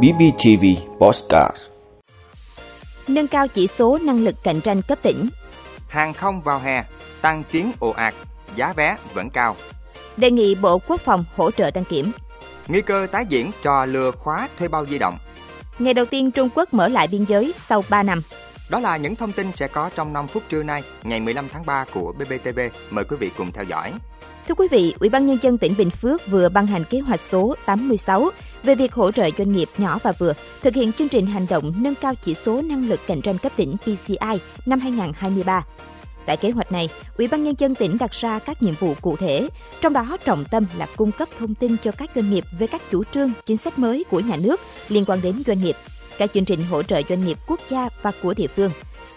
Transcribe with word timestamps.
BBTV 0.00 0.64
Postcard 0.98 1.56
Nâng 3.08 3.28
cao 3.28 3.48
chỉ 3.48 3.66
số 3.66 3.98
năng 4.02 4.24
lực 4.24 4.34
cạnh 4.42 4.60
tranh 4.60 4.82
cấp 4.82 4.98
tỉnh. 5.02 5.28
Hàng 5.88 6.12
không 6.12 6.42
vào 6.42 6.58
hè, 6.58 6.84
tăng 7.20 7.44
chuyến 7.44 7.72
ồ 7.78 7.90
ạt, 7.90 8.14
giá 8.56 8.72
vé 8.72 8.96
vẫn 9.14 9.30
cao. 9.30 9.56
Đề 10.16 10.30
nghị 10.30 10.54
Bộ 10.54 10.78
Quốc 10.78 11.00
phòng 11.00 11.24
hỗ 11.36 11.50
trợ 11.50 11.70
đăng 11.70 11.84
kiểm. 11.84 12.12
Nguy 12.68 12.80
cơ 12.80 13.06
tái 13.12 13.24
diễn 13.28 13.50
trò 13.62 13.84
lừa 13.84 14.10
khóa 14.10 14.48
thuê 14.58 14.68
bao 14.68 14.86
di 14.86 14.98
động. 14.98 15.18
Ngày 15.78 15.94
đầu 15.94 16.04
tiên 16.04 16.30
Trung 16.30 16.48
Quốc 16.54 16.74
mở 16.74 16.88
lại 16.88 17.08
biên 17.08 17.24
giới 17.24 17.54
sau 17.68 17.84
3 17.88 18.02
năm. 18.02 18.22
Đó 18.72 18.80
là 18.80 18.96
những 18.96 19.16
thông 19.16 19.32
tin 19.32 19.46
sẽ 19.54 19.68
có 19.68 19.90
trong 19.94 20.12
5 20.12 20.26
phút 20.26 20.42
trưa 20.48 20.62
nay, 20.62 20.82
ngày 21.02 21.20
15 21.20 21.48
tháng 21.52 21.66
3 21.66 21.84
của 21.94 22.12
BBTV. 22.12 22.60
Mời 22.90 23.04
quý 23.04 23.16
vị 23.20 23.30
cùng 23.36 23.52
theo 23.52 23.64
dõi. 23.64 23.92
Thưa 24.48 24.54
quý 24.54 24.68
vị, 24.70 24.94
Ủy 25.00 25.08
ban 25.08 25.26
nhân 25.26 25.38
dân 25.42 25.58
tỉnh 25.58 25.74
Bình 25.78 25.90
Phước 25.90 26.26
vừa 26.26 26.48
ban 26.48 26.66
hành 26.66 26.84
kế 26.90 27.00
hoạch 27.00 27.20
số 27.20 27.54
86 27.66 28.30
về 28.62 28.74
việc 28.74 28.92
hỗ 28.92 29.12
trợ 29.12 29.30
doanh 29.38 29.52
nghiệp 29.52 29.68
nhỏ 29.78 29.98
và 30.02 30.12
vừa 30.12 30.32
thực 30.62 30.74
hiện 30.74 30.92
chương 30.92 31.08
trình 31.08 31.26
hành 31.26 31.46
động 31.50 31.72
nâng 31.76 31.94
cao 31.94 32.14
chỉ 32.24 32.34
số 32.34 32.62
năng 32.62 32.88
lực 32.88 33.00
cạnh 33.06 33.20
tranh 33.20 33.38
cấp 33.38 33.52
tỉnh 33.56 33.76
PCI 33.76 34.38
năm 34.66 34.80
2023. 34.80 35.64
Tại 36.26 36.36
kế 36.36 36.50
hoạch 36.50 36.72
này, 36.72 36.88
Ủy 37.18 37.28
ban 37.28 37.44
nhân 37.44 37.54
dân 37.58 37.74
tỉnh 37.74 37.98
đặt 37.98 38.10
ra 38.10 38.38
các 38.38 38.62
nhiệm 38.62 38.74
vụ 38.74 38.94
cụ 39.00 39.16
thể, 39.16 39.48
trong 39.80 39.92
đó 39.92 40.16
trọng 40.24 40.44
tâm 40.44 40.66
là 40.78 40.86
cung 40.96 41.12
cấp 41.12 41.28
thông 41.38 41.54
tin 41.54 41.76
cho 41.82 41.92
các 41.92 42.10
doanh 42.14 42.30
nghiệp 42.30 42.44
về 42.58 42.66
các 42.66 42.82
chủ 42.90 43.04
trương, 43.04 43.32
chính 43.46 43.56
sách 43.56 43.78
mới 43.78 44.04
của 44.10 44.20
nhà 44.20 44.36
nước 44.36 44.60
liên 44.88 45.04
quan 45.04 45.20
đến 45.22 45.42
doanh 45.46 45.62
nghiệp, 45.62 45.76
các 46.22 46.32
chương 46.34 46.44
trình 46.44 46.64
hỗ 46.64 46.82
trợ 46.82 47.02
doanh 47.08 47.26
nghiệp 47.26 47.38
quốc 47.46 47.60
gia 47.70 47.88
và 48.02 48.12
của 48.22 48.34
địa 48.34 48.46
phương. 48.46 48.70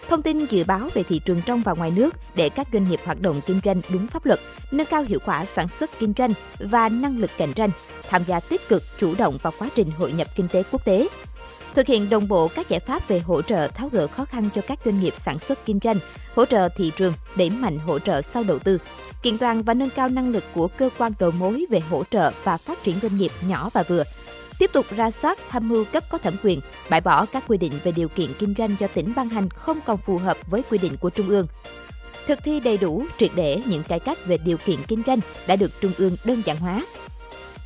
Thông 0.08 0.22
tin 0.22 0.46
dự 0.46 0.64
báo 0.64 0.88
về 0.94 1.02
thị 1.02 1.18
trường 1.18 1.40
trong 1.46 1.62
và 1.62 1.72
ngoài 1.72 1.92
nước 1.96 2.14
để 2.34 2.48
các 2.48 2.68
doanh 2.72 2.84
nghiệp 2.84 3.00
hoạt 3.04 3.20
động 3.20 3.40
kinh 3.46 3.60
doanh 3.64 3.80
đúng 3.88 4.06
pháp 4.06 4.26
luật, 4.26 4.40
nâng 4.70 4.86
cao 4.86 5.02
hiệu 5.02 5.18
quả 5.26 5.44
sản 5.44 5.68
xuất 5.68 5.90
kinh 5.98 6.12
doanh 6.18 6.32
và 6.58 6.88
năng 6.88 7.18
lực 7.18 7.30
cạnh 7.38 7.52
tranh, 7.52 7.70
tham 8.08 8.22
gia 8.26 8.40
tích 8.40 8.68
cực, 8.68 8.82
chủ 9.00 9.14
động 9.18 9.38
vào 9.42 9.52
quá 9.58 9.68
trình 9.74 9.90
hội 9.90 10.12
nhập 10.12 10.26
kinh 10.36 10.48
tế 10.48 10.62
quốc 10.70 10.84
tế. 10.84 11.08
Thực 11.74 11.86
hiện 11.86 12.10
đồng 12.10 12.28
bộ 12.28 12.48
các 12.48 12.68
giải 12.68 12.80
pháp 12.80 13.08
về 13.08 13.20
hỗ 13.20 13.42
trợ 13.42 13.68
tháo 13.68 13.88
gỡ 13.88 14.06
khó 14.06 14.24
khăn 14.24 14.48
cho 14.54 14.62
các 14.62 14.78
doanh 14.84 15.00
nghiệp 15.00 15.14
sản 15.16 15.38
xuất 15.38 15.58
kinh 15.64 15.78
doanh, 15.84 15.96
hỗ 16.34 16.46
trợ 16.46 16.68
thị 16.76 16.92
trường, 16.96 17.12
đẩy 17.36 17.50
mạnh 17.50 17.78
hỗ 17.78 17.98
trợ 17.98 18.22
sau 18.22 18.44
đầu 18.44 18.58
tư, 18.58 18.78
kiện 19.22 19.38
toàn 19.38 19.62
và 19.62 19.74
nâng 19.74 19.90
cao 19.90 20.08
năng 20.08 20.32
lực 20.32 20.44
của 20.54 20.68
cơ 20.68 20.90
quan 20.98 21.12
đầu 21.18 21.30
mối 21.30 21.66
về 21.70 21.80
hỗ 21.80 22.04
trợ 22.10 22.32
và 22.44 22.56
phát 22.56 22.84
triển 22.84 22.96
doanh 23.02 23.18
nghiệp 23.18 23.30
nhỏ 23.48 23.70
và 23.72 23.82
vừa, 23.82 24.04
tiếp 24.58 24.70
tục 24.72 24.86
ra 24.96 25.10
soát 25.10 25.38
tham 25.48 25.68
mưu 25.68 25.84
cấp 25.84 26.04
có 26.08 26.18
thẩm 26.18 26.34
quyền, 26.42 26.60
bãi 26.90 27.00
bỏ 27.00 27.26
các 27.26 27.44
quy 27.48 27.58
định 27.58 27.72
về 27.84 27.92
điều 27.92 28.08
kiện 28.08 28.34
kinh 28.38 28.54
doanh 28.58 28.76
do 28.78 28.86
tỉnh 28.86 29.12
ban 29.16 29.28
hành 29.28 29.50
không 29.50 29.78
còn 29.86 29.98
phù 29.98 30.18
hợp 30.18 30.36
với 30.46 30.62
quy 30.70 30.78
định 30.78 30.96
của 30.96 31.10
Trung 31.10 31.28
ương. 31.28 31.46
Thực 32.26 32.44
thi 32.44 32.60
đầy 32.60 32.78
đủ, 32.78 33.04
triệt 33.18 33.30
để 33.34 33.62
những 33.66 33.82
cải 33.82 34.00
cách 34.00 34.18
về 34.26 34.38
điều 34.38 34.56
kiện 34.56 34.76
kinh 34.88 35.02
doanh 35.06 35.18
đã 35.46 35.56
được 35.56 35.80
Trung 35.80 35.92
ương 35.98 36.16
đơn 36.24 36.42
giản 36.44 36.56
hóa. 36.56 36.82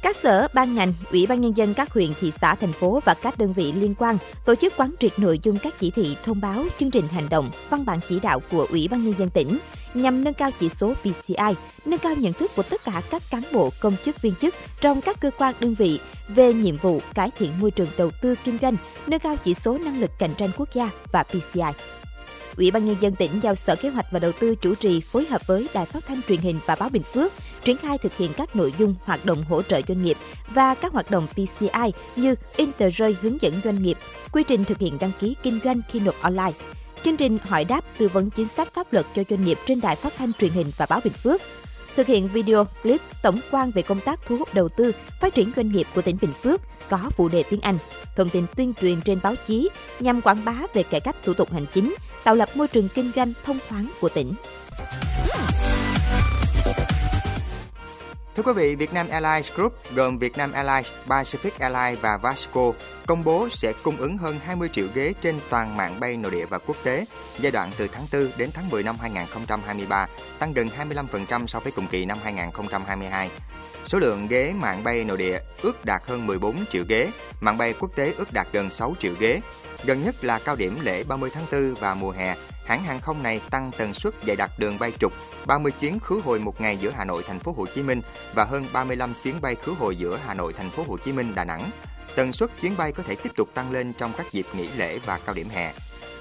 Các 0.02 0.16
sở, 0.16 0.48
ban 0.54 0.74
ngành, 0.74 0.92
ủy 1.10 1.26
ban 1.26 1.40
nhân 1.40 1.56
dân 1.56 1.74
các 1.74 1.92
huyện, 1.92 2.12
thị 2.20 2.32
xã, 2.40 2.54
thành 2.54 2.72
phố 2.72 3.00
và 3.04 3.14
các 3.14 3.38
đơn 3.38 3.52
vị 3.52 3.72
liên 3.72 3.94
quan 3.98 4.18
tổ 4.44 4.54
chức 4.54 4.72
quán 4.76 4.94
triệt 5.00 5.18
nội 5.18 5.40
dung 5.42 5.58
các 5.58 5.74
chỉ 5.78 5.90
thị, 5.90 6.16
thông 6.24 6.40
báo, 6.40 6.64
chương 6.78 6.90
trình 6.90 7.04
hành 7.12 7.28
động, 7.28 7.50
văn 7.70 7.84
bản 7.84 8.00
chỉ 8.08 8.20
đạo 8.20 8.40
của 8.50 8.66
ủy 8.70 8.88
ban 8.88 9.04
nhân 9.04 9.14
dân 9.18 9.30
tỉnh 9.30 9.58
nhằm 9.94 10.24
nâng 10.24 10.34
cao 10.34 10.50
chỉ 10.60 10.68
số 10.68 10.94
PCI, 10.94 11.54
nâng 11.84 11.98
cao 11.98 12.14
nhận 12.14 12.32
thức 12.32 12.50
của 12.56 12.62
tất 12.62 12.84
cả 12.84 13.02
các 13.10 13.22
cán 13.30 13.42
bộ, 13.52 13.70
công 13.80 13.96
chức, 14.04 14.22
viên 14.22 14.34
chức 14.34 14.54
trong 14.80 15.00
các 15.00 15.20
cơ 15.20 15.30
quan 15.38 15.54
đơn 15.60 15.74
vị 15.74 16.00
về 16.28 16.52
nhiệm 16.52 16.76
vụ 16.76 17.00
cải 17.14 17.30
thiện 17.38 17.60
môi 17.60 17.70
trường 17.70 17.88
đầu 17.96 18.10
tư 18.22 18.34
kinh 18.44 18.58
doanh, 18.62 18.76
nâng 19.06 19.20
cao 19.20 19.36
chỉ 19.44 19.54
số 19.54 19.78
năng 19.78 20.00
lực 20.00 20.10
cạnh 20.18 20.34
tranh 20.34 20.50
quốc 20.56 20.68
gia 20.74 20.90
và 21.12 21.22
PCI. 21.22 21.72
Ủy 22.56 22.70
ban 22.70 22.86
nhân 22.86 22.96
dân 23.00 23.14
tỉnh 23.14 23.30
giao 23.42 23.54
Sở 23.54 23.76
Kế 23.76 23.88
hoạch 23.88 24.06
và 24.10 24.18
Đầu 24.18 24.32
tư 24.32 24.54
chủ 24.54 24.74
trì 24.74 25.00
phối 25.00 25.26
hợp 25.26 25.46
với 25.46 25.68
Đài 25.74 25.86
Phát 25.86 26.06
thanh 26.06 26.20
Truyền 26.28 26.40
hình 26.40 26.58
và 26.66 26.74
Báo 26.74 26.88
Bình 26.88 27.02
Phước 27.02 27.32
triển 27.64 27.77
khai 27.77 27.98
thực 27.98 28.16
hiện 28.16 28.33
các 28.36 28.56
nội 28.56 28.75
dung 28.78 28.94
hoạt 29.05 29.25
động 29.25 29.44
hỗ 29.48 29.62
trợ 29.62 29.80
doanh 29.89 30.03
nghiệp 30.03 30.16
và 30.55 30.75
các 30.75 30.92
hoạt 30.92 31.11
động 31.11 31.27
PCI 31.33 31.92
như 32.17 32.34
in 32.56 32.72
tờ 32.72 32.91
rơi 32.91 33.17
hướng 33.20 33.42
dẫn 33.42 33.55
doanh 33.64 33.83
nghiệp, 33.83 33.98
quy 34.33 34.42
trình 34.42 34.64
thực 34.64 34.78
hiện 34.78 34.98
đăng 35.00 35.12
ký 35.20 35.36
kinh 35.42 35.61
doanh 35.64 35.80
khi 35.89 36.00
nộp 36.00 36.14
online, 36.22 36.52
chương 37.02 37.17
trình 37.17 37.39
hỏi 37.42 37.64
đáp 37.64 37.84
tư 37.98 38.08
vấn 38.08 38.30
chính 38.30 38.48
sách 38.48 38.75
pháp 38.75 38.92
luật 38.92 39.07
cho 39.14 39.23
doanh 39.30 39.42
nghiệp 39.42 39.58
trên 39.67 39.80
Đài 39.80 39.96
Phát 39.96 40.12
thanh 40.18 40.33
Truyền 40.33 40.51
hình 40.51 40.67
và 40.77 40.86
Báo 40.90 41.01
Bình 41.05 41.12
Phước, 41.12 41.40
thực 41.96 42.07
hiện 42.07 42.29
video 42.29 42.67
clip 42.83 43.01
tổng 43.23 43.40
quan 43.51 43.70
về 43.70 43.83
công 43.83 44.01
tác 44.01 44.20
thu 44.27 44.36
hút 44.36 44.48
đầu 44.55 44.68
tư, 44.68 44.92
phát 45.20 45.34
triển 45.34 45.52
doanh 45.57 45.73
nghiệp 45.73 45.86
của 45.95 46.02
tỉnh 46.02 46.17
Bình 46.20 46.33
Phước 46.42 46.61
có 46.89 47.11
phụ 47.17 47.29
đề 47.29 47.42
tiếng 47.51 47.61
Anh, 47.61 47.79
thông 48.17 48.29
tin 48.29 48.46
tuyên 48.57 48.74
truyền 48.80 49.01
trên 49.01 49.20
báo 49.23 49.34
chí 49.46 49.68
nhằm 50.01 50.20
quảng 50.20 50.45
bá 50.45 50.55
về 50.74 50.83
cải 50.83 51.01
cách 51.01 51.17
thủ 51.24 51.34
tục 51.34 51.52
hành 51.52 51.67
chính, 51.73 51.95
tạo 52.24 52.34
lập 52.34 52.48
môi 52.55 52.68
trường 52.68 52.89
kinh 52.95 53.11
doanh 53.17 53.33
thông 53.45 53.58
thoáng 53.68 53.90
của 54.01 54.08
tỉnh. 54.08 54.34
Thưa 58.40 58.52
quý 58.52 58.62
vị, 58.62 58.77
Vietnam 58.77 59.08
Airlines 59.08 59.52
Group 59.52 59.73
gồm 59.95 60.18
Vietnam 60.18 60.52
Airlines, 60.52 60.92
Pacific 61.06 61.51
Airlines 61.58 62.01
và 62.01 62.17
Vasco 62.17 62.73
công 63.06 63.24
bố 63.24 63.48
sẽ 63.51 63.73
cung 63.83 63.96
ứng 63.96 64.18
hơn 64.18 64.39
20 64.45 64.68
triệu 64.73 64.86
ghế 64.95 65.14
trên 65.20 65.40
toàn 65.51 65.77
mạng 65.77 66.01
bay 66.01 66.17
nội 66.17 66.30
địa 66.30 66.46
và 66.46 66.58
quốc 66.58 66.77
tế 66.84 67.05
giai 67.39 67.52
đoạn 67.52 67.70
từ 67.77 67.89
tháng 67.92 68.06
4 68.12 68.30
đến 68.36 68.51
tháng 68.55 68.70
10 68.70 68.83
năm 68.83 68.96
2023, 69.01 70.06
tăng 70.39 70.52
gần 70.52 70.68
25% 70.78 71.46
so 71.46 71.61
với 71.61 71.73
cùng 71.73 71.86
kỳ 71.86 72.05
năm 72.05 72.18
2022. 72.23 73.30
Số 73.86 73.98
lượng 73.98 74.27
ghế 74.28 74.52
mạng 74.57 74.84
bay 74.84 75.05
nội 75.05 75.18
địa 75.18 75.39
ước 75.62 75.84
đạt 75.84 76.02
hơn 76.07 76.27
14 76.27 76.64
triệu 76.70 76.84
ghế, 76.89 77.11
mạng 77.40 77.58
bay 77.58 77.74
quốc 77.80 77.96
tế 77.96 78.14
ước 78.17 78.33
đạt 78.33 78.46
gần 78.52 78.70
6 78.70 78.95
triệu 78.98 79.12
ghế. 79.20 79.40
Gần 79.85 80.05
nhất 80.05 80.24
là 80.24 80.39
cao 80.39 80.57
điểm 80.57 80.79
lễ 80.83 81.05
30 81.05 81.30
tháng 81.35 81.46
4 81.52 81.74
và 81.74 81.95
mùa 81.95 82.11
hè, 82.11 82.36
hãng 82.67 82.85
hàng 82.85 83.01
không 83.01 83.23
này 83.23 83.41
tăng 83.51 83.70
tần 83.79 83.95
suất 83.95 84.14
dày 84.27 84.36
đặc 84.36 84.51
đường 84.58 84.79
bay 84.79 84.92
trục, 85.01 85.13
30 85.46 85.73
chuyến 85.80 86.01
khứ 86.01 86.20
hồi 86.24 86.39
một 86.39 86.61
ngày 86.61 86.77
giữa 86.77 86.91
Hà 86.91 87.05
Nội 87.05 87.23
thành 87.27 87.39
phố 87.39 87.55
Hồ 87.57 87.67
Chí 87.74 87.83
Minh 87.83 88.02
và 88.35 88.45
hơn 88.45 88.67
35 88.73 89.14
chuyến 89.24 89.40
bay 89.40 89.55
khứ 89.55 89.73
hồi 89.73 89.96
giữa 89.96 90.19
Hà 90.27 90.35
Nội 90.35 90.52
thành 90.52 90.70
phố 90.70 90.85
Hồ 90.89 90.96
Chí 90.98 91.13
Minh 91.13 91.35
Đà 91.35 91.45
Nẵng. 91.45 91.70
Tần 92.17 92.33
suất 92.33 92.51
chuyến 92.61 92.77
bay 92.77 92.92
có 92.92 93.02
thể 93.02 93.17
tiếp 93.23 93.30
tục 93.36 93.48
tăng 93.55 93.73
lên 93.73 93.92
trong 93.92 94.13
các 94.17 94.33
dịp 94.33 94.46
nghỉ 94.55 94.69
lễ 94.77 94.98
và 94.98 95.19
cao 95.27 95.35
điểm 95.35 95.48
hè. 95.48 95.73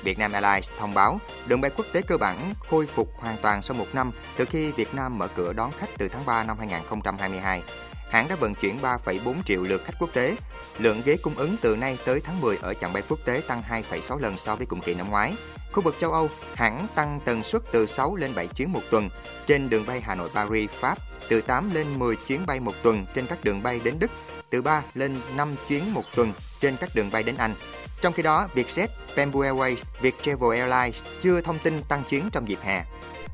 Vietnam 0.04 0.32
Airlines 0.32 0.70
thông 0.80 0.94
báo 0.94 1.20
đường 1.46 1.62
bay 1.62 1.72
quốc 1.78 1.86
tế 1.94 2.02
cơ 2.02 2.18
bản 2.18 2.54
khôi 2.70 2.86
phục 2.86 3.10
hoàn 3.18 3.38
toàn 3.42 3.62
sau 3.62 3.78
một 3.78 3.88
năm 3.94 4.12
từ 4.38 4.46
khi 4.46 4.72
Việt 4.72 4.94
Nam 4.94 5.18
mở 5.18 5.28
cửa 5.36 5.54
đón 5.54 5.72
khách 5.72 5.90
từ 5.98 6.08
tháng 6.08 6.26
3 6.26 6.44
năm 6.44 6.58
2022. 6.60 7.64
Hãng 8.10 8.28
đã 8.28 8.36
vận 8.36 8.56
chuyển 8.56 8.82
3,4 8.82 9.36
triệu 9.46 9.64
lượt 9.64 9.82
khách 9.86 9.94
quốc 10.00 10.10
tế. 10.14 10.36
Lượng 10.78 11.02
ghế 11.06 11.18
cung 11.18 11.36
ứng 11.36 11.56
từ 11.62 11.76
nay 11.76 11.98
tới 12.06 12.22
tháng 12.24 12.42
10 12.42 12.58
ở 12.62 12.74
chặng 12.74 12.94
bay 12.94 13.04
quốc 13.10 13.20
tế 13.26 13.42
tăng 13.48 13.62
2,6 13.92 14.20
lần 14.20 14.38
so 14.38 14.56
với 14.56 14.66
cùng 14.66 14.82
kỳ 14.82 14.94
năm 14.94 15.10
ngoái. 15.10 15.34
Khu 15.72 15.82
vực 15.82 15.96
châu 16.00 16.12
Âu, 16.12 16.30
hãng 16.54 16.88
tăng 16.96 17.20
tần 17.26 17.44
suất 17.44 17.62
từ 17.72 17.86
6 17.86 18.16
lên 18.16 18.36
7 18.36 18.48
chuyến 18.48 18.72
một 18.72 18.82
tuần 18.92 19.10
trên 19.48 19.70
đường 19.70 19.86
bay 19.86 20.02
Hà 20.02 20.16
Nội 20.16 20.30
Paris 20.34 20.70
Pháp, 20.70 20.98
từ 21.30 21.42
8 21.42 21.74
lên 21.74 22.00
10 22.00 22.16
chuyến 22.16 22.46
bay 22.46 22.60
một 22.60 22.74
tuần 22.84 23.06
trên 23.14 23.28
các 23.28 23.44
đường 23.44 23.64
bay 23.64 23.80
đến 23.84 24.00
Đức, 24.00 24.12
từ 24.50 24.62
3 24.62 24.84
lên 24.94 25.18
5 25.36 25.56
chuyến 25.68 25.94
một 25.94 26.04
tuần 26.16 26.34
trên 26.62 26.76
các 26.78 26.90
đường 26.96 27.10
bay 27.12 27.24
đến 27.24 27.36
Anh. 27.38 27.54
Trong 28.02 28.14
khi 28.14 28.24
đó, 28.24 28.48
Vietjet, 28.56 28.88
Bamboo 29.18 29.40
Airways, 29.40 29.76
Viettravel 30.02 30.60
Airlines 30.60 31.04
chưa 31.22 31.42
thông 31.42 31.60
tin 31.60 31.84
tăng 31.84 32.04
chuyến 32.10 32.30
trong 32.32 32.50
dịp 32.50 32.60
hè. 32.64 32.84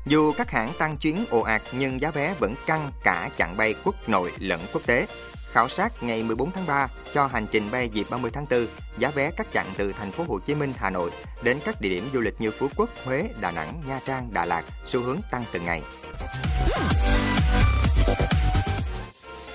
Dù 0.06 0.32
các 0.32 0.50
hãng 0.50 0.72
tăng 0.78 0.96
chuyến 0.96 1.24
ồ 1.30 1.40
ạt 1.40 1.62
nhưng 1.72 2.00
giá 2.00 2.10
vé 2.10 2.34
vẫn 2.38 2.54
căng 2.66 2.90
cả 3.04 3.30
chặng 3.38 3.56
bay 3.56 3.74
quốc 3.84 4.08
nội 4.08 4.32
lẫn 4.38 4.60
quốc 4.72 4.82
tế. 4.86 5.06
Khảo 5.52 5.68
sát 5.68 6.02
ngày 6.02 6.22
14 6.22 6.50
tháng 6.50 6.66
3 6.66 6.88
cho 7.14 7.26
hành 7.26 7.46
trình 7.50 7.70
bay 7.70 7.88
dịp 7.88 8.06
30 8.10 8.30
tháng 8.34 8.46
4, 8.50 8.66
giá 8.98 9.10
vé 9.10 9.30
các 9.30 9.46
chặng 9.52 9.66
từ 9.76 9.92
thành 9.92 10.10
phố 10.10 10.24
Hồ 10.28 10.38
Chí 10.38 10.54
Minh, 10.54 10.72
Hà 10.76 10.90
Nội 10.90 11.10
đến 11.42 11.58
các 11.64 11.80
địa 11.80 11.88
điểm 11.88 12.08
du 12.14 12.20
lịch 12.20 12.34
như 12.40 12.50
Phú 12.50 12.68
Quốc, 12.76 12.90
Huế, 13.04 13.30
Đà 13.40 13.50
Nẵng, 13.50 13.82
Nha 13.88 14.00
Trang, 14.06 14.28
Đà 14.32 14.44
Lạt 14.44 14.64
xu 14.86 15.00
hướng 15.00 15.20
tăng 15.30 15.44
từng 15.52 15.64
ngày. 15.64 15.82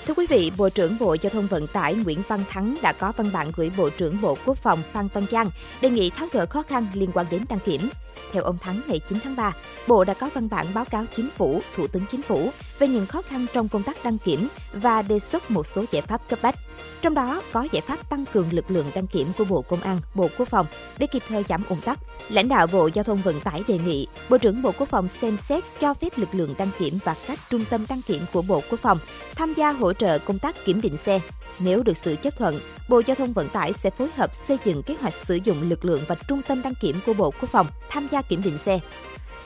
Thưa 0.06 0.14
quý 0.14 0.26
vị, 0.30 0.52
Bộ 0.58 0.70
trưởng 0.70 0.98
Bộ 1.00 1.16
Giao 1.22 1.30
thông 1.30 1.48
Vận 1.48 1.68
tải 1.68 1.96
Nguyễn 1.96 2.22
Văn 2.28 2.44
Thắng 2.50 2.78
đã 2.82 2.94
có 2.94 3.14
văn 3.18 3.30
bản 3.34 3.52
gửi 3.56 3.72
Bộ 3.78 3.90
trưởng 3.90 4.22
Bộ 4.22 4.38
Quốc 4.46 4.58
phòng 4.58 4.80
Phan 4.94 5.08
Văn 5.14 5.26
Giang 5.32 5.50
đề 5.82 5.90
nghị 5.90 6.10
tháo 6.10 6.28
gỡ 6.32 6.46
khó 6.46 6.64
khăn 6.64 6.86
liên 6.94 7.12
quan 7.14 7.26
đến 7.30 7.46
đăng 7.50 7.60
kiểm. 7.60 7.90
Theo 8.32 8.44
ông 8.44 8.58
Thắng, 8.58 8.82
ngày 8.88 9.00
9 9.10 9.20
tháng 9.24 9.36
3, 9.36 9.54
Bộ 9.88 10.04
đã 10.04 10.14
có 10.14 10.30
văn 10.34 10.50
bản 10.52 10.66
báo 10.74 10.86
cáo 10.86 11.06
Chính 11.16 11.30
phủ, 11.30 11.62
Thủ 11.76 11.88
tướng 11.88 12.04
Chính 12.12 12.22
phủ 12.22 12.50
về 12.80 12.88
những 12.88 13.06
khó 13.06 13.22
khăn 13.22 13.46
trong 13.54 13.70
công 13.70 13.84
tác 13.84 13.98
đăng 14.04 14.18
kiểm 14.18 14.48
và 14.74 15.02
đề 15.02 15.20
xuất 15.20 15.52
một 15.52 15.68
số 15.68 15.86
giải 15.92 16.02
pháp 16.02 16.30
cấp 16.30 16.40
bách. 16.42 16.56
Trong 17.02 17.14
đó 17.14 17.42
có 17.52 17.68
giải 17.72 17.82
pháp 17.82 18.10
tăng 18.10 18.26
cường 18.34 18.48
lực 18.52 18.72
lượng 18.72 18.86
đăng 18.94 19.08
kiểm 19.08 19.28
của 19.38 19.46
Bộ 19.46 19.62
Công 19.62 19.82
an, 19.82 20.00
Bộ 20.14 20.30
Quốc 20.38 20.48
phòng 20.48 20.66
để 20.98 21.08
kịp 21.08 21.24
thời 21.28 21.44
giảm 21.50 21.64
ủng 21.70 21.82
tắc. 21.82 22.00
Lãnh 22.30 22.50
đạo 22.50 22.68
Bộ 22.68 22.90
Giao 22.94 23.04
thông 23.04 23.18
Vận 23.18 23.40
tải 23.40 23.64
đề 23.68 23.80
nghị 23.86 24.08
Bộ 24.30 24.38
trưởng 24.38 24.62
Bộ 24.62 24.72
Quốc 24.78 24.90
phòng 24.90 25.10
xem 25.10 25.38
xét 25.50 25.64
cho 25.80 25.94
phép 25.94 26.18
lực 26.18 26.36
lượng 26.36 26.56
đăng 26.58 26.70
kiểm 26.80 27.00
và 27.04 27.16
các 27.28 27.40
trung 27.50 27.66
tâm 27.70 27.86
đăng 27.90 28.02
kiểm 28.02 28.22
của 28.34 28.42
Bộ 28.42 28.62
Quốc 28.70 28.80
phòng 28.80 28.98
tham 29.36 29.54
gia 29.54 29.72
hỗ 29.72 29.94
trợ 29.94 30.20
công 30.20 30.40
tác 30.40 30.66
kiểm 30.66 30.82
định 30.82 30.98
xe. 30.98 31.20
Nếu 31.60 31.84
được 31.84 31.98
sự 31.98 32.16
chấp 32.22 32.38
thuận, 32.38 32.60
Bộ 32.90 33.02
Giao 33.08 33.16
thông 33.16 33.34
Vận 33.34 33.50
tải 33.50 33.74
sẽ 33.74 33.90
phối 33.90 34.10
hợp 34.16 34.36
xây 34.48 34.58
dựng 34.66 34.84
kế 34.84 34.96
hoạch 35.02 35.14
sử 35.14 35.40
dụng 35.44 35.70
lực 35.70 35.86
lượng 35.86 36.02
và 36.08 36.16
trung 36.28 36.42
tâm 36.48 36.62
đăng 36.62 36.76
kiểm 36.82 37.00
của 37.06 37.14
Bộ 37.14 37.32
Quốc 37.42 37.50
phòng 37.50 37.68
tham 37.90 38.01
tham 38.02 38.10
gia 38.12 38.22
kiểm 38.22 38.42
định 38.42 38.58
xe. 38.58 38.80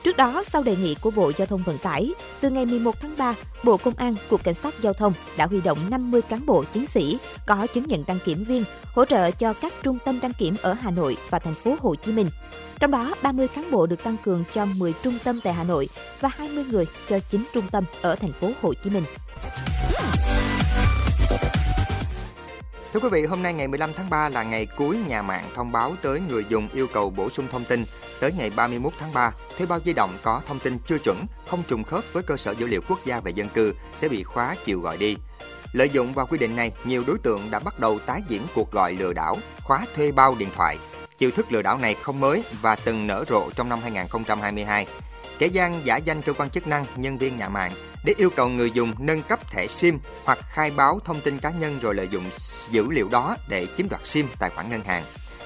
Trước 0.02 0.16
đó, 0.16 0.42
sau 0.44 0.62
đề 0.62 0.76
nghị 0.76 0.94
của 0.94 1.10
Bộ 1.10 1.32
Giao 1.38 1.46
thông 1.46 1.62
Vận 1.62 1.78
tải, 1.78 2.10
từ 2.40 2.50
ngày 2.50 2.66
11 2.66 3.00
tháng 3.00 3.14
3, 3.18 3.34
Bộ 3.62 3.76
Công 3.76 3.94
an, 3.94 4.14
Cục 4.30 4.44
Cảnh 4.44 4.54
sát 4.54 4.74
Giao 4.82 4.92
thông 4.92 5.12
đã 5.36 5.46
huy 5.46 5.60
động 5.60 5.78
50 5.90 6.22
cán 6.22 6.46
bộ 6.46 6.64
chiến 6.72 6.86
sĩ 6.86 7.18
có 7.46 7.66
chứng 7.66 7.86
nhận 7.86 8.04
đăng 8.06 8.18
kiểm 8.24 8.44
viên 8.44 8.64
hỗ 8.94 9.04
trợ 9.04 9.30
cho 9.30 9.52
các 9.52 9.72
trung 9.82 9.98
tâm 10.04 10.18
đăng 10.22 10.32
kiểm 10.32 10.56
ở 10.62 10.72
Hà 10.72 10.90
Nội 10.90 11.16
và 11.30 11.38
thành 11.38 11.54
phố 11.54 11.76
Hồ 11.80 11.94
Chí 11.94 12.12
Minh. 12.12 12.30
Trong 12.80 12.90
đó, 12.90 13.14
30 13.22 13.48
cán 13.48 13.70
bộ 13.70 13.86
được 13.86 14.02
tăng 14.02 14.16
cường 14.24 14.44
cho 14.54 14.64
10 14.64 14.94
trung 15.02 15.18
tâm 15.24 15.40
tại 15.44 15.54
Hà 15.54 15.64
Nội 15.64 15.88
và 16.20 16.30
20 16.32 16.64
người 16.70 16.86
cho 17.08 17.18
9 17.18 17.44
trung 17.52 17.64
tâm 17.70 17.84
ở 18.02 18.14
thành 18.16 18.32
phố 18.32 18.50
Hồ 18.62 18.74
Chí 18.74 18.90
Minh. 18.90 19.04
Thưa 22.92 23.00
quý 23.00 23.08
vị, 23.12 23.26
hôm 23.26 23.42
nay 23.42 23.52
ngày 23.52 23.68
15 23.68 23.92
tháng 23.92 24.10
3 24.10 24.28
là 24.28 24.42
ngày 24.42 24.66
cuối 24.76 24.98
nhà 25.08 25.22
mạng 25.22 25.44
thông 25.54 25.72
báo 25.72 25.94
tới 26.02 26.20
người 26.20 26.44
dùng 26.48 26.68
yêu 26.72 26.86
cầu 26.92 27.10
bổ 27.10 27.30
sung 27.30 27.46
thông 27.52 27.64
tin. 27.64 27.84
Tới 28.20 28.32
ngày 28.38 28.50
31 28.56 28.92
tháng 28.98 29.12
3, 29.12 29.32
thuê 29.58 29.66
bao 29.66 29.80
di 29.84 29.92
động 29.92 30.18
có 30.22 30.40
thông 30.46 30.58
tin 30.58 30.78
chưa 30.86 30.98
chuẩn, 30.98 31.26
không 31.46 31.62
trùng 31.68 31.84
khớp 31.84 32.04
với 32.12 32.22
cơ 32.22 32.36
sở 32.36 32.54
dữ 32.58 32.66
liệu 32.66 32.80
quốc 32.88 32.98
gia 33.04 33.20
về 33.20 33.32
dân 33.34 33.48
cư 33.48 33.74
sẽ 33.96 34.08
bị 34.08 34.22
khóa 34.22 34.56
chiều 34.64 34.80
gọi 34.80 34.96
đi. 34.96 35.16
Lợi 35.72 35.88
dụng 35.88 36.12
vào 36.12 36.26
quy 36.26 36.38
định 36.38 36.56
này, 36.56 36.72
nhiều 36.84 37.04
đối 37.06 37.18
tượng 37.18 37.50
đã 37.50 37.58
bắt 37.58 37.78
đầu 37.78 37.98
tái 37.98 38.22
diễn 38.28 38.42
cuộc 38.54 38.72
gọi 38.72 38.92
lừa 38.92 39.12
đảo, 39.12 39.38
khóa 39.62 39.84
thuê 39.96 40.12
bao 40.12 40.36
điện 40.38 40.48
thoại. 40.56 40.78
Chiêu 41.18 41.30
thức 41.30 41.52
lừa 41.52 41.62
đảo 41.62 41.78
này 41.78 41.94
không 41.94 42.20
mới 42.20 42.44
và 42.62 42.76
từng 42.76 43.06
nở 43.06 43.24
rộ 43.28 43.50
trong 43.56 43.68
năm 43.68 43.78
2022. 43.82 44.86
Kẻ 45.38 45.46
gian 45.46 45.86
giả 45.86 45.96
danh 45.96 46.22
cơ 46.22 46.32
quan 46.32 46.50
chức 46.50 46.66
năng, 46.66 46.84
nhân 46.96 47.18
viên 47.18 47.38
nhà 47.38 47.48
mạng 47.48 47.72
để 48.06 48.14
yêu 48.16 48.30
cầu 48.30 48.48
người 48.48 48.70
dùng 48.70 48.94
nâng 48.98 49.22
cấp 49.22 49.50
thẻ 49.50 49.66
SIM 49.66 49.98
hoặc 50.24 50.38
khai 50.50 50.70
báo 50.70 51.00
thông 51.04 51.20
tin 51.20 51.38
cá 51.38 51.50
nhân 51.50 51.78
rồi 51.78 51.94
lợi 51.94 52.08
dụng 52.10 52.24
dữ 52.70 52.90
liệu 52.90 53.08
đó 53.08 53.36
để 53.48 53.66
chiếm 53.76 53.88
đoạt 53.88 54.06
SIM 54.06 54.26
tài 54.38 54.50
khoản 54.50 54.70
ngân 54.70 54.84
hàng. 54.84 55.04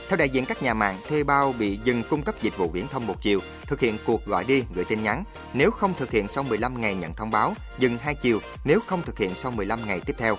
Theo 0.08 0.16
đại 0.16 0.28
diện 0.28 0.44
các 0.44 0.62
nhà 0.62 0.74
mạng, 0.74 0.96
thuê 1.08 1.24
bao 1.24 1.54
bị 1.58 1.78
dừng 1.84 2.02
cung 2.10 2.22
cấp 2.22 2.34
dịch 2.42 2.56
vụ 2.56 2.68
viễn 2.68 2.88
thông 2.88 3.06
một 3.06 3.14
chiều, 3.22 3.40
thực 3.62 3.80
hiện 3.80 3.98
cuộc 4.06 4.26
gọi 4.26 4.44
đi, 4.44 4.64
gửi 4.74 4.84
tin 4.84 5.02
nhắn. 5.02 5.24
Nếu 5.52 5.70
không 5.70 5.94
thực 5.98 6.10
hiện 6.10 6.28
sau 6.28 6.44
15 6.44 6.80
ngày 6.80 6.94
nhận 6.94 7.14
thông 7.14 7.30
báo, 7.30 7.54
dừng 7.78 7.98
hai 7.98 8.14
chiều 8.14 8.40
nếu 8.64 8.80
không 8.86 9.02
thực 9.02 9.18
hiện 9.18 9.30
sau 9.34 9.52
15 9.52 9.86
ngày 9.86 10.00
tiếp 10.00 10.14
theo. 10.18 10.36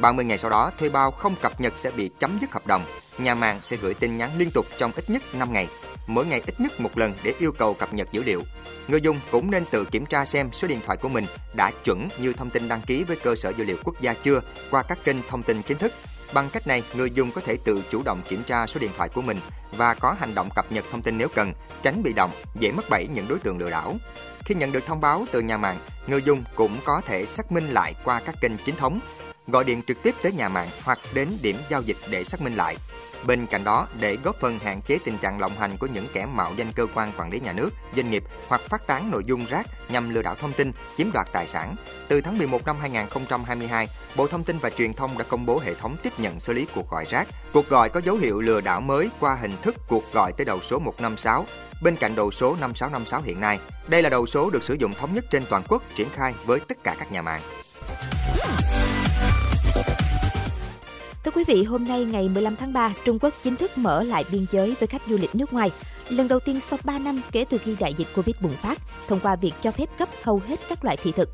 30 0.00 0.24
ngày 0.24 0.38
sau 0.38 0.50
đó, 0.50 0.70
thuê 0.78 0.88
bao 0.88 1.10
không 1.10 1.34
cập 1.42 1.60
nhật 1.60 1.72
sẽ 1.76 1.90
bị 1.90 2.10
chấm 2.18 2.38
dứt 2.40 2.52
hợp 2.52 2.66
đồng. 2.66 2.82
Nhà 3.18 3.34
mạng 3.34 3.58
sẽ 3.62 3.76
gửi 3.76 3.94
tin 3.94 4.16
nhắn 4.16 4.30
liên 4.38 4.50
tục 4.50 4.66
trong 4.78 4.92
ít 4.96 5.10
nhất 5.10 5.22
5 5.34 5.52
ngày, 5.52 5.68
mỗi 6.06 6.26
ngày 6.26 6.42
ít 6.46 6.60
nhất 6.60 6.80
một 6.80 6.98
lần 6.98 7.12
để 7.22 7.34
yêu 7.38 7.52
cầu 7.52 7.74
cập 7.74 7.94
nhật 7.94 8.12
dữ 8.12 8.22
liệu. 8.22 8.42
Người 8.88 9.00
dùng 9.00 9.16
cũng 9.30 9.50
nên 9.50 9.64
tự 9.64 9.84
kiểm 9.84 10.06
tra 10.06 10.24
xem 10.24 10.52
số 10.52 10.68
điện 10.68 10.80
thoại 10.86 10.98
của 11.02 11.08
mình 11.08 11.26
đã 11.54 11.70
chuẩn 11.84 12.08
như 12.18 12.32
thông 12.32 12.50
tin 12.50 12.68
đăng 12.68 12.82
ký 12.82 13.04
với 13.04 13.16
cơ 13.16 13.36
sở 13.36 13.52
dữ 13.56 13.64
liệu 13.64 13.76
quốc 13.84 14.00
gia 14.00 14.14
chưa 14.14 14.40
qua 14.70 14.82
các 14.82 14.98
kênh 15.04 15.16
thông 15.28 15.42
tin 15.42 15.62
chính 15.62 15.78
thức. 15.78 15.92
Bằng 16.34 16.50
cách 16.52 16.66
này, 16.66 16.82
người 16.94 17.10
dùng 17.10 17.30
có 17.30 17.40
thể 17.40 17.56
tự 17.64 17.82
chủ 17.90 18.02
động 18.04 18.22
kiểm 18.28 18.42
tra 18.42 18.66
số 18.66 18.80
điện 18.80 18.90
thoại 18.96 19.08
của 19.14 19.22
mình 19.22 19.40
và 19.76 19.94
có 19.94 20.16
hành 20.20 20.34
động 20.34 20.48
cập 20.54 20.72
nhật 20.72 20.84
thông 20.90 21.02
tin 21.02 21.18
nếu 21.18 21.28
cần, 21.34 21.52
tránh 21.82 22.02
bị 22.02 22.12
động, 22.12 22.30
dễ 22.60 22.72
mắc 22.72 22.84
bẫy 22.90 23.06
những 23.14 23.28
đối 23.28 23.38
tượng 23.38 23.58
lừa 23.58 23.70
đảo. 23.70 23.96
Khi 24.44 24.54
nhận 24.54 24.72
được 24.72 24.86
thông 24.86 25.00
báo 25.00 25.24
từ 25.32 25.40
nhà 25.40 25.58
mạng, 25.58 25.78
người 26.06 26.22
dùng 26.22 26.44
cũng 26.54 26.78
có 26.84 27.00
thể 27.06 27.26
xác 27.26 27.52
minh 27.52 27.70
lại 27.70 27.94
qua 28.04 28.20
các 28.20 28.34
kênh 28.40 28.56
chính 28.66 28.76
thống 28.76 29.00
gọi 29.46 29.64
điện 29.64 29.82
trực 29.86 30.02
tiếp 30.02 30.14
tới 30.22 30.32
nhà 30.32 30.48
mạng 30.48 30.68
hoặc 30.84 30.98
đến 31.14 31.28
điểm 31.42 31.56
giao 31.68 31.82
dịch 31.82 31.96
để 32.10 32.24
xác 32.24 32.42
minh 32.42 32.54
lại. 32.54 32.76
Bên 33.26 33.46
cạnh 33.46 33.64
đó, 33.64 33.88
để 34.00 34.16
góp 34.24 34.40
phần 34.40 34.58
hạn 34.58 34.82
chế 34.82 34.98
tình 35.04 35.18
trạng 35.18 35.40
lộng 35.40 35.56
hành 35.58 35.78
của 35.78 35.86
những 35.86 36.06
kẻ 36.12 36.26
mạo 36.26 36.52
danh 36.56 36.72
cơ 36.72 36.86
quan 36.94 37.12
quản 37.18 37.30
lý 37.30 37.40
nhà 37.40 37.52
nước, 37.52 37.70
doanh 37.96 38.10
nghiệp 38.10 38.24
hoặc 38.48 38.60
phát 38.60 38.86
tán 38.86 39.10
nội 39.10 39.22
dung 39.26 39.44
rác 39.44 39.66
nhằm 39.90 40.14
lừa 40.14 40.22
đảo 40.22 40.34
thông 40.34 40.52
tin, 40.52 40.72
chiếm 40.96 41.12
đoạt 41.12 41.26
tài 41.32 41.48
sản, 41.48 41.76
từ 42.08 42.20
tháng 42.20 42.38
11 42.38 42.66
năm 42.66 42.76
2022, 42.80 43.88
Bộ 44.16 44.26
Thông 44.26 44.44
tin 44.44 44.58
và 44.58 44.70
Truyền 44.70 44.92
thông 44.92 45.18
đã 45.18 45.24
công 45.28 45.46
bố 45.46 45.60
hệ 45.64 45.74
thống 45.74 45.96
tiếp 46.02 46.12
nhận 46.18 46.40
xử 46.40 46.52
lý 46.52 46.66
cuộc 46.74 46.90
gọi 46.90 47.04
rác. 47.10 47.28
Cuộc 47.52 47.68
gọi 47.68 47.88
có 47.88 48.00
dấu 48.00 48.16
hiệu 48.16 48.40
lừa 48.40 48.60
đảo 48.60 48.80
mới 48.80 49.10
qua 49.20 49.34
hình 49.34 49.52
thức 49.62 49.74
cuộc 49.88 50.12
gọi 50.12 50.32
tới 50.32 50.44
đầu 50.44 50.60
số 50.60 50.78
156 50.78 51.46
bên 51.82 51.96
cạnh 51.96 52.14
đầu 52.14 52.30
số 52.30 52.56
5656 52.60 53.22
hiện 53.22 53.40
nay. 53.40 53.58
Đây 53.88 54.02
là 54.02 54.08
đầu 54.08 54.26
số 54.26 54.50
được 54.50 54.62
sử 54.62 54.74
dụng 54.74 54.94
thống 54.94 55.14
nhất 55.14 55.24
trên 55.30 55.44
toàn 55.50 55.62
quốc 55.68 55.82
triển 55.94 56.08
khai 56.10 56.34
với 56.44 56.60
tất 56.60 56.84
cả 56.84 56.96
các 56.98 57.12
nhà 57.12 57.22
mạng. 57.22 57.40
Thưa 61.24 61.30
quý 61.30 61.44
vị, 61.46 61.64
hôm 61.64 61.84
nay 61.84 62.04
ngày 62.04 62.28
15 62.28 62.56
tháng 62.56 62.72
3, 62.72 62.94
Trung 63.04 63.18
Quốc 63.18 63.34
chính 63.42 63.56
thức 63.56 63.78
mở 63.78 64.02
lại 64.02 64.24
biên 64.32 64.46
giới 64.52 64.74
với 64.80 64.86
khách 64.86 65.02
du 65.06 65.18
lịch 65.18 65.34
nước 65.34 65.52
ngoài. 65.52 65.70
Lần 66.08 66.28
đầu 66.28 66.40
tiên 66.40 66.60
sau 66.60 66.78
3 66.84 66.98
năm 66.98 67.20
kể 67.32 67.44
từ 67.50 67.58
khi 67.58 67.76
đại 67.80 67.94
dịch 67.94 68.08
Covid 68.14 68.36
bùng 68.40 68.52
phát, 68.52 68.78
thông 69.08 69.20
qua 69.20 69.36
việc 69.36 69.52
cho 69.62 69.70
phép 69.70 69.98
cấp 69.98 70.08
hầu 70.22 70.42
hết 70.48 70.60
các 70.68 70.84
loại 70.84 70.96
thị 70.96 71.12
thực. 71.12 71.30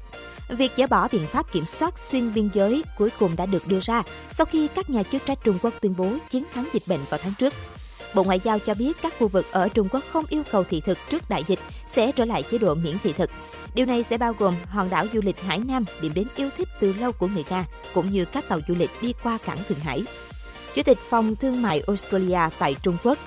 Việc 0.49 0.73
dỡ 0.77 0.87
bỏ 0.87 1.09
biện 1.13 1.27
pháp 1.27 1.53
kiểm 1.53 1.65
soát 1.65 1.99
xuyên 1.99 2.35
biên 2.35 2.51
giới 2.55 2.85
cuối 2.99 3.11
cùng 3.19 3.37
đã 3.37 3.47
được 3.47 3.63
đưa 3.67 3.81
ra 3.83 4.03
sau 4.31 4.47
khi 4.47 4.69
các 4.69 4.91
nhà 4.91 5.03
chức 5.03 5.27
trách 5.27 5.39
Trung 5.45 5.59
Quốc 5.63 5.75
tuyên 5.81 5.95
bố 5.97 6.13
chiến 6.31 6.45
thắng 6.55 6.69
dịch 6.73 6.87
bệnh 6.87 7.01
vào 7.11 7.21
tháng 7.23 7.35
trước. 7.39 7.55
Bộ 8.15 8.25
Ngoại 8.25 8.41
giao 8.45 8.59
cho 8.59 8.75
biết 8.75 8.97
các 9.03 9.15
khu 9.19 9.29
vực 9.29 9.47
ở 9.53 9.69
Trung 9.69 9.89
Quốc 9.93 10.05
không 10.12 10.25
yêu 10.29 10.43
cầu 10.51 10.65
thị 10.65 10.81
thực 10.81 10.99
trước 11.11 11.31
đại 11.31 11.45
dịch 11.47 11.59
sẽ 11.87 12.12
trở 12.12 12.25
lại 12.25 12.43
chế 12.51 12.59
độ 12.59 12.75
miễn 12.75 12.95
thị 13.03 13.12
thực. 13.12 13.31
Điều 13.75 13.87
này 13.87 14.03
sẽ 14.03 14.19
bao 14.19 14.35
gồm 14.39 14.55
hòn 14.67 14.91
đảo 14.91 15.07
du 15.12 15.21
lịch 15.21 15.41
Hải 15.41 15.59
Nam, 15.59 15.85
điểm 16.03 16.12
đến 16.15 16.27
yêu 16.37 16.49
thích 16.57 16.69
từ 16.81 16.93
lâu 16.93 17.12
của 17.12 17.27
người 17.27 17.45
Nga, 17.51 17.65
cũng 17.95 18.11
như 18.11 18.25
các 18.25 18.49
tàu 18.49 18.61
du 18.69 18.75
lịch 18.75 18.91
đi 19.03 19.15
qua 19.23 19.39
cảng 19.45 19.59
Thượng 19.69 19.79
Hải. 19.79 20.05
Chủ 20.75 20.83
tịch 20.83 20.99
Phòng 21.09 21.37
Thương 21.37 21.62
mại 21.62 21.83
Australia 21.87 22.41
tại 22.59 22.77
Trung 22.83 22.97
Quốc, 23.05 23.19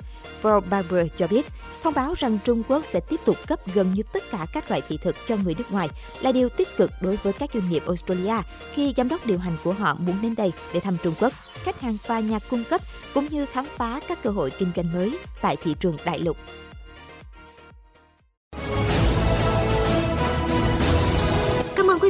Paul 0.42 0.64
Barber 0.70 1.06
cho 1.16 1.26
biết, 1.26 1.46
thông 1.82 1.94
báo 1.94 2.14
rằng 2.18 2.38
Trung 2.44 2.62
Quốc 2.68 2.84
sẽ 2.84 3.00
tiếp 3.00 3.20
tục 3.24 3.36
cấp 3.46 3.60
gần 3.74 3.92
như 3.94 4.02
tất 4.12 4.22
cả 4.30 4.46
các 4.52 4.70
loại 4.70 4.82
thị 4.88 4.98
thực 5.02 5.16
cho 5.28 5.36
người 5.36 5.54
nước 5.58 5.72
ngoài 5.72 5.88
là 6.20 6.32
điều 6.32 6.48
tích 6.48 6.68
cực 6.76 6.90
đối 7.00 7.16
với 7.16 7.32
các 7.32 7.50
doanh 7.54 7.68
nghiệp 7.68 7.82
Australia 7.86 8.36
khi 8.72 8.94
giám 8.96 9.08
đốc 9.08 9.26
điều 9.26 9.38
hành 9.38 9.56
của 9.64 9.72
họ 9.72 9.94
muốn 9.94 10.16
đến 10.22 10.34
đây 10.34 10.52
để 10.74 10.80
thăm 10.80 10.96
Trung 11.02 11.14
Quốc, 11.20 11.32
khách 11.54 11.80
hàng 11.80 11.96
và 12.06 12.20
nhà 12.20 12.38
cung 12.50 12.64
cấp 12.64 12.80
cũng 13.14 13.26
như 13.30 13.46
khám 13.46 13.66
phá 13.76 14.00
các 14.08 14.22
cơ 14.22 14.30
hội 14.30 14.50
kinh 14.58 14.70
doanh 14.76 14.92
mới 14.92 15.18
tại 15.40 15.56
thị 15.56 15.74
trường 15.80 15.96
đại 16.04 16.18
lục. 16.18 16.36